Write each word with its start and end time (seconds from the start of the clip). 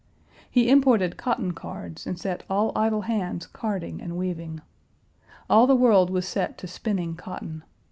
He 0.49 0.67
imported 0.67 1.15
cotton 1.15 1.51
cards 1.51 2.07
and 2.07 2.19
set 2.19 2.41
all 2.49 2.71
idle 2.75 3.01
hands 3.01 3.45
carding 3.45 4.01
and 4.01 4.17
weaving. 4.17 4.61
All 5.47 5.67
the 5.67 5.75
world 5.75 6.09
was 6.09 6.27
set 6.27 6.57
to 6.57 6.67
spinning 6.67 7.15
cotton. 7.15 7.63